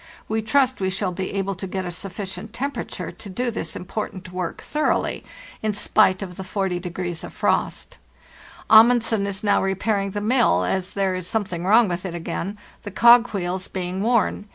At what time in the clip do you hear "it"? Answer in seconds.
12.07-12.15